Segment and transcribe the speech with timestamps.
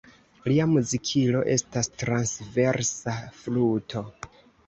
[0.51, 4.03] Lia muzikilo estas transversa fluto.